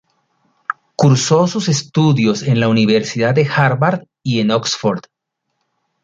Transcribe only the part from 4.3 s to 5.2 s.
en Oxford.